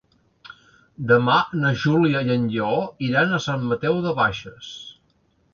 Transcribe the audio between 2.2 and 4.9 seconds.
i en Lleó iran a Sant Mateu de Bages.